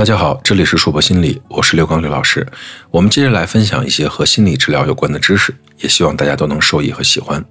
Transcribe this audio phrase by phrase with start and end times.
[0.00, 2.46] 大家好，这里是硕博心理，我是刘刚刘老师。
[2.90, 7.44] 我们接着来分享一些和心理治疗有关的知识，也希望大家都能受益和喜欢。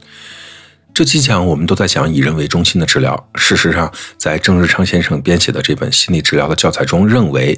[0.91, 3.29] 这期讲我们都在讲以人为中心的治疗。
[3.35, 7.55] 事实上，在郑日昌先生编写的这本心理治疗的教材中，认为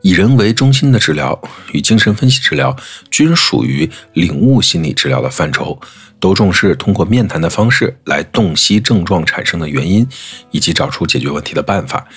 [0.00, 1.38] 以人为中心的治疗
[1.72, 2.74] 与精神分析治疗
[3.10, 5.78] 均属于领悟心理治疗的范畴，
[6.18, 10.08] 都重视通过面谈的方式来洞悉症状产生的原因，
[10.50, 12.08] 以及找出解决问题的办法。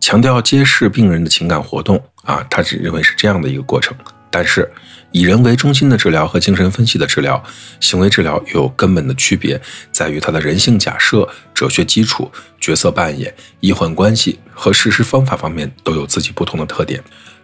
[0.00, 3.96] 强调揭示病人的情感活动啊，他只认为是这样的一个过程。
[4.32, 4.70] 但是，
[5.10, 7.42] 以人为中心的治疗和精神分析的治疗、
[7.80, 17.02] 行为治疗有根本的区别，在于它的人性假设、哲学基础、角色扮演、医患关系和实施方法方面都有自己不同的特点。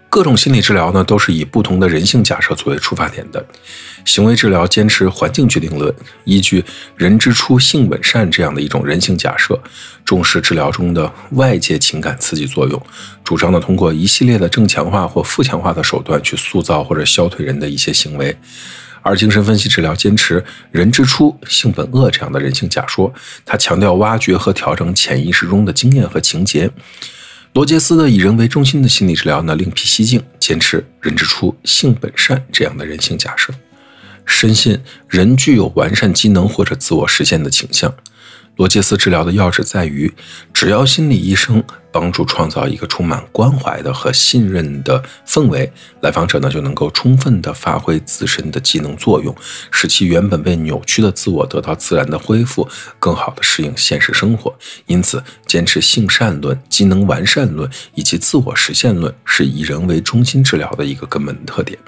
[0.09, 3.45] 各种心理治疗呢，都是以不同的人性假设作为出发点的。
[4.05, 5.92] 行为治疗坚持环境决定论，
[6.24, 6.65] 依据
[6.96, 9.60] “人之初，性本善”这样的一种人性假设，
[10.05, 12.80] 重视治疗中的外界情感刺激作用，
[13.24, 18.34] 主张呢通过一系列的正强化或负强化的手段去塑造或者消退人的一些行为。
[19.02, 23.12] 而精神分析治疗坚持“人之初，性本恶”这样的人性假说，
[23.45, 26.71] 它强调挖掘和调整潜意识中的经验和情节。
[27.57, 33.51] 罗杰斯的以人为中心的心理治疗呢，另辟蹊径，坚持“人之初，性本善”这样的人性假设，
[34.26, 37.90] 深信人具有完善机能或者自我实现的倾向。
[38.57, 40.12] 罗杰斯治疗的要旨在于，
[40.52, 41.62] 只要心理医生
[41.93, 49.34] 帮助创造一个充满关怀的和信任的氛围，来访者呢就能够充分的发挥自身的机能作用，
[49.71, 52.66] 使其原本被扭曲的自我得到自然的恢复，
[52.99, 54.54] 更好的适应现实生活。
[54.87, 61.79] 因此，坚持性善论、机能完善论以及自我实现论，是以人为中心治疗的一个根本特点。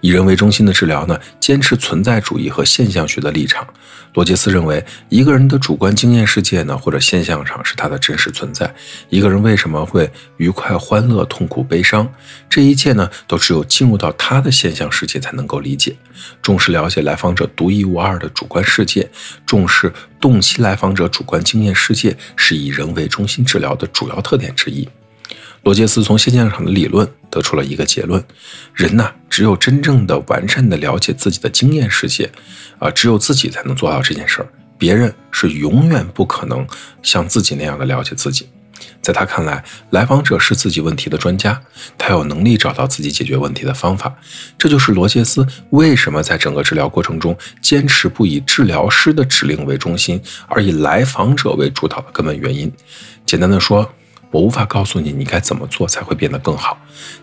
[0.00, 3.66] 以人为中心的治疗呢，坚持存在主义和现象学的立场。
[4.14, 8.72] 罗杰斯认为，一个人的主观经验世界呢，或者现象场是他的真实存在。
[9.08, 12.06] 一个人为什么会愉快、欢乐、痛苦、悲伤？
[12.50, 15.96] 这一切呢，都只有进入到他的现象世界才能够理解。
[16.42, 19.08] 重视了解来访者独一无二的主观世界，
[19.46, 19.90] 重视
[20.20, 24.86] 洞悉来访者主观经验世界，是以人为中心治疗的主要特点之一。
[25.62, 28.22] 罗杰斯从现象场的理论得出了一个结论：
[28.74, 32.28] 人呐，只有真正的完善的了解自己的经验世界，
[32.80, 36.66] 啊，只有自己才能做到这件事儿，别人是永远不可能
[37.00, 38.48] 像自己那样的了解自己。
[39.00, 41.62] 在他看来，来访者是自己问题的专家，
[41.96, 44.12] 他有能力找到自己解决问题的方法。
[44.58, 52.72] 这就是罗杰斯为什么在整个治疗过程中坚持不以治疗师的指令为中心，而以来访者为主导的根本原因。
[53.24, 53.88] 简单的说。
[54.32, 56.76] 我无法告诉你你该怎么做才会变得更好，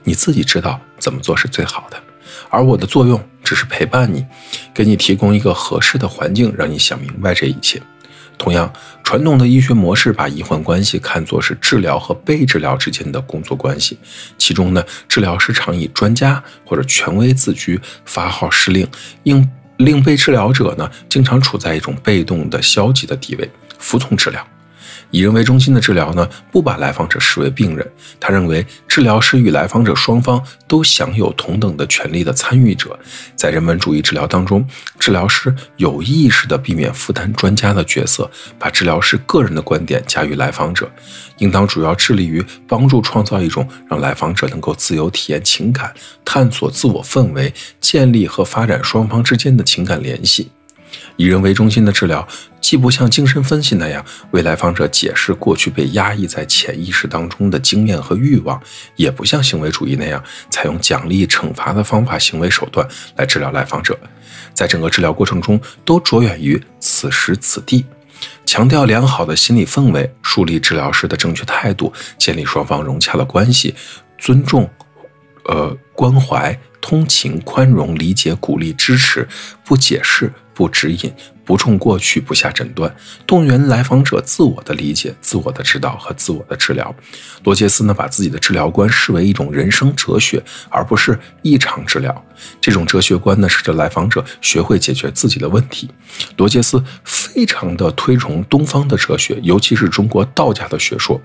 [0.04, 2.02] 你自己知道怎么做是最好的，
[2.50, 4.26] 而我的作用只是陪伴你，
[4.74, 7.82] 给你提供一个合适的环境，让你想明白这一切。
[8.38, 8.72] 同样，
[9.04, 13.98] 传统的医学模式把医患关系看作是治疗和被治疗之间的工作关系，
[14.38, 18.88] 其中呢，治疗师常以专家或者权威自居，发号施令，
[19.24, 23.50] 应令被治疗者呢经常处在一种被动的消极的地位，
[23.80, 24.48] 服从治疗。
[25.12, 27.92] 以人为中心的治疗呢，不把来访者视为病人。
[28.20, 32.98] 他认为，治疗师与来访者双方都享有同等的权利的参与者。
[33.36, 34.66] 在人本主义治疗当中，
[35.00, 40.90] 治疗师有意识地避免负担专家的角色，把治疗师个人的观点加于来访者，
[41.40, 45.94] 应当主要致力于帮助创造一种让来访者能够自由体验情感、
[46.24, 50.52] 探索自我氛围、建立和发展双方之间的情感联系。
[51.16, 52.28] 以人为中心的治疗，
[52.62, 58.62] 既不像精神分析那样为来访者解释过去被压抑在潜意识当中的经验和欲望，
[58.96, 63.98] 也不像行为主义那样采用奖励、惩罚的方法、行为手段来治疗来访者。
[64.54, 67.86] 在整个治疗过程中，都着眼于此时此地，
[68.46, 73.74] 强调良好的心理氛围，树立治疗师的正确态度，建立双方融洽的关系，
[74.18, 74.70] 尊重、
[75.46, 79.28] 呃关怀、通情、宽容、理解、鼓励、支持，
[79.64, 80.32] 不解释。
[80.52, 81.14] 不指引，
[81.46, 82.94] 不冲过去，不下诊断，
[83.26, 86.94] 动员来访者自我的理解、自我的指导和自我的治疗。
[87.46, 92.26] 罗杰斯呢，把自己的治疗观视为一种人生哲学，而不是异常治疗。
[92.60, 95.90] 这种哲学观呢，使得来访者学会解决自己的问题。
[96.36, 101.22] 罗杰斯非常的推崇东方的哲学，尤其是中国道家的学说。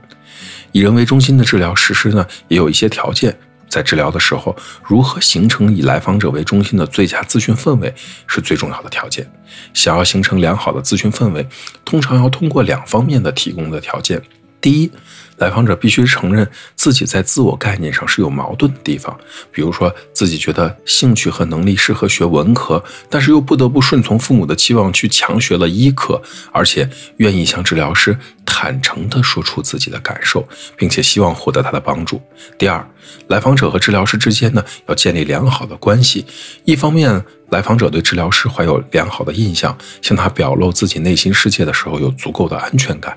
[0.71, 3.37] 以人为中心的治疗实施呢，也有一些条件。
[3.75, 4.55] 在治疗的时候，
[4.85, 7.93] 如何形成以来访者为中心的最佳咨询氛围
[8.29, 9.29] 是最重要的条件。
[9.73, 11.45] 想要形成良好的咨询氛围，
[11.85, 14.23] 通常要通过两方面的提供的条件。
[14.65, 14.91] 第一，
[15.37, 19.15] 来访者必须承认自己在自我概念上是有矛盾的地方，
[19.53, 26.89] 比如说自己觉得兴趣和能力适合学文科，但是又不得不顺从父母的期望去强学了医科，而且
[27.19, 32.23] 愿意向治疗师坦诚地说出自己的感受，并且希望获得他的帮助。
[32.57, 32.89] 第二，
[33.27, 36.25] 来访者和治疗师之间呢要建立良好的关系。
[36.65, 37.23] 一方面，
[37.55, 43.13] 来访者对治疗师怀有良好的印象，向他表露自己内心世界的时候有足够的安全感；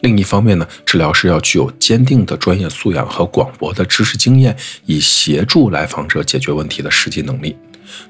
[0.00, 4.56] 另一方面呢，治疗师要具有坚定的专业素养和广博的知识经验，
[4.86, 7.54] 以协助来访者解决问题的实际能力。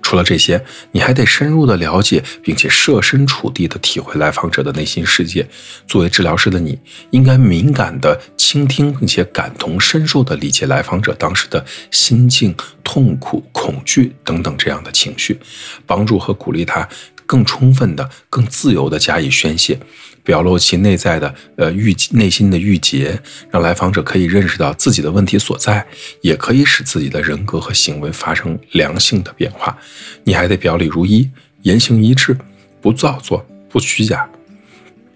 [0.03, 5.47] 除了这些，你还得深入的了解，并且设身处地的体会来访者的内心世界。
[5.87, 6.79] 作为治疗师的你，
[7.11, 15.39] 应该敏感的倾听，并且感同身受的理解来访者当时的心境、痛苦、恐惧等等这样的情绪，
[15.87, 16.89] 帮助和鼓励他
[17.27, 19.79] 更充分的、更自由的加以宣泄。
[20.25, 25.87] 表露其内在的呃郁内心的郁结，让来访者可以认识到自己的问题所在，
[26.21, 29.79] 也可以使自己的人格和行为发生良性的变化。
[30.25, 31.31] 你还得表里如一，
[31.63, 32.37] 言行一致，
[32.81, 34.29] 不造作，不虚假。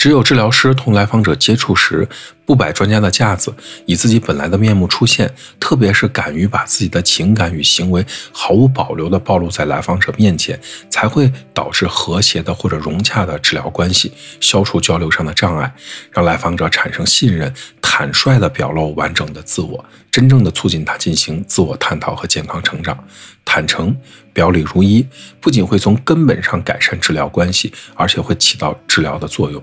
[0.00, 2.08] 只有治疗师同来访者接触时，
[2.46, 3.54] 不摆专家的架子，
[3.84, 5.30] 以自己本来的面目出现，
[5.60, 8.02] 特别是敢于把自己的情感与行为
[8.32, 10.58] 毫无保留地暴露在来访者面前，
[10.88, 14.10] 才会导致和谐的或者融洽的治疗关系，
[14.40, 15.70] 消除交流上的障碍，
[16.10, 17.52] 让来访者产生信任，
[17.82, 22.96] 坦率地表露完整的自我，真正的促进他进行自我探讨和健康成长。
[23.52, 23.92] 坦诚、
[24.32, 25.04] 表里如一，
[25.40, 29.60] 不仅会从根本上改善治疗关系，而且会起到治疗的作用。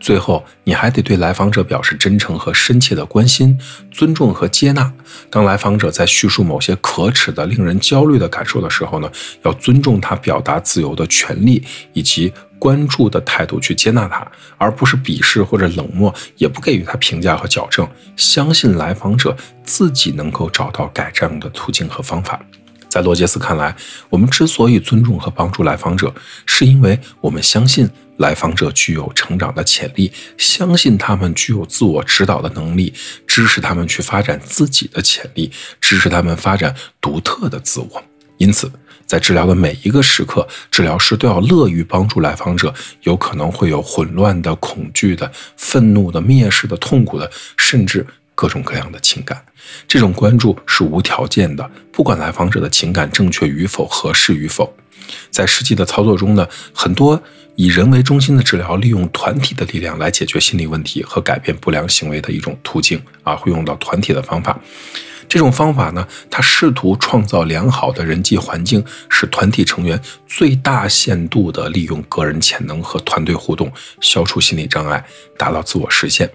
[0.00, 3.56] 最后，你还得对来访者表示真诚和深切的关心、
[3.92, 4.92] 尊重和接纳。
[5.30, 9.08] 当来访者在叙述某些可耻的、令人焦虑的感受的时候呢，
[9.44, 11.62] 要尊重他表达自由的权利，
[11.92, 14.26] 以及关注的态度去接纳他，
[14.56, 17.88] 而不是鄙视或者冷漠，也不给予他评价和矫正。
[18.16, 22.40] 相信来访者自己能够找到改正的途径和方法。
[22.88, 23.74] 在罗杰斯看来，
[24.08, 26.12] 我们之所以尊重和帮助来访者，
[26.46, 32.92] 是因为我们相信来访者具有成长的潜力，相信他们具有自我指导的能力，
[33.26, 35.50] 支持他们去发展自己的潜力，
[35.80, 38.02] 支持他们发展独特的自我。
[38.38, 38.70] 因此，
[39.04, 42.72] 在治疗的每一个时刻，治疗师都要乐于帮助来访者。
[43.02, 48.06] 有可能会有混乱的、恐惧的、愤怒的、蔑视的、痛苦的，甚至。
[48.40, 49.44] 各种各样的情感，
[49.88, 54.72] 这种关注是无条件的，不管来访者的情感正确与否、合适与否。
[55.28, 57.20] 在实际的操作中呢，很多
[57.56, 64.56] 以人为中心的治疗，利用团体的力量来解决心理问题和改变不良行为的一种途径啊，会用到团体的方法。
[65.28, 75.04] 这种方法呢，它试图创造良好的人际环境，使团体成员最大限度地利用个人潜能和团队互动，消除心理障碍，
[75.36, 76.30] 达到自我实现。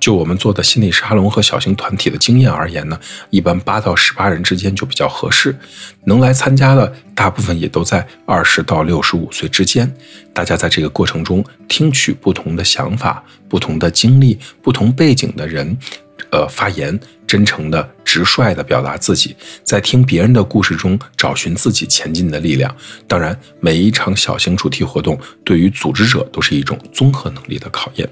[0.00, 2.98] 就我们做的心理沙龙和小型团体的经验而言呢，
[3.30, 5.56] 一般八到十八人之间就比较合适。
[6.04, 9.92] 能来参加的大部分也都在二十到六十五岁之间。
[10.32, 15.76] 大家在这个过程中听取不同的想法、不同的经历、不同背景的人，
[16.30, 19.34] 呃，发言，真诚的、直率的表达自己，
[19.64, 22.74] 在听别人的故事中找寻自己前进的力量。
[23.08, 28.08] 当然，每一场小型主题活动对于组织者都是一种综合能力的考验。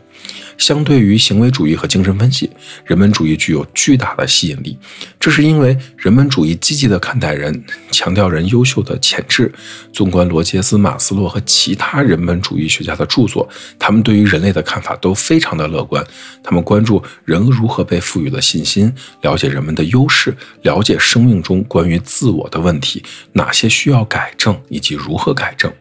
[0.59, 2.51] 相对于行为主义和精神分析，
[2.85, 4.79] 人本主义具有巨大的吸引力。
[5.19, 9.53] 这是因为人本主义积极地看待人，强调人优秀的潜质。
[9.93, 13.49] 纵观罗杰斯、马斯洛和其他人本主义学家的著作，
[13.79, 16.05] 他们对于人类的看法都非常的乐观。
[16.43, 18.93] 他们关注人如何被赋予了信心，
[19.23, 25.73] 了解人们的优势，了解生命中关于自我的问题，哪些需要改正，以及如何改正。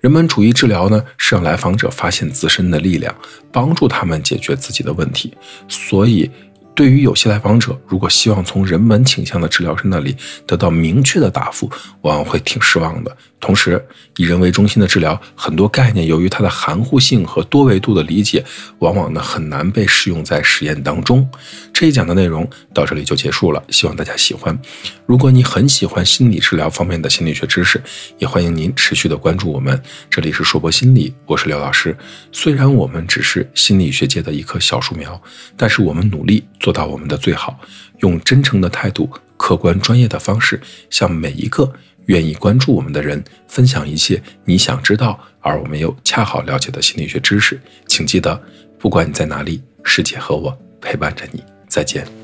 [0.00, 3.14] 人本主义治疗呢，是让来访者发现自身的力量，
[3.52, 5.32] 帮助他们解决自己的问题。
[5.68, 6.30] 所以，
[6.74, 13.14] 对于有些来访者，如果希望从人文倾向的治疗师那里得到明确的答复，往往会挺失望的。
[13.38, 13.84] 同时，
[14.16, 18.44] 以人为中心的治疗，很多概念由于它的含糊性和多维度的理解，
[18.78, 21.28] 往往呢很难被适用在实验当中。
[21.72, 24.56] 这一讲的内容到这里就结束了，希望大家喜欢。
[25.06, 27.82] 如果你很喜欢心理治疗方面的心理学知识，
[28.18, 29.80] 也欢迎您持续的关注我们。
[30.08, 31.96] 这里是硕博心理，我是刘老师。
[32.30, 35.20] 虽然我们只是心理学界的一棵小树苗，
[35.56, 37.60] 但是我们努力做到我们的最好，
[37.98, 41.70] 用真诚的态度、客观专业的方式，向每一个。
[42.06, 48.42] 愿意关注我们的人，分享一些你想知道而我们又恰好了解的心理学知识，请记得，
[48.76, 51.40] 不管你在哪里，师姐和我陪伴着你。
[51.68, 52.21] 再见。